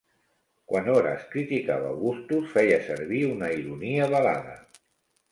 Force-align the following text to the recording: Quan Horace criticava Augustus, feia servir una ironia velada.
Quan 0.69 0.87
Horace 0.93 1.27
criticava 1.33 1.91
Augustus, 1.95 2.47
feia 2.53 2.79
servir 2.87 3.19
una 3.33 3.51
ironia 3.57 4.09
velada. 4.15 4.57